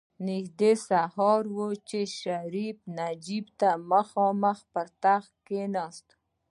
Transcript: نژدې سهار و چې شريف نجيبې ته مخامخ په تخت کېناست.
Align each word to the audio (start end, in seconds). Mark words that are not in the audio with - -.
نژدې 0.27 0.73
سهار 0.87 1.43
و 1.55 1.59
چې 1.89 1.99
شريف 2.19 2.77
نجيبې 2.99 3.51
ته 3.59 3.69
مخامخ 3.91 4.57
په 4.73 4.81
تخت 5.03 5.33
کېناست. 5.47 6.07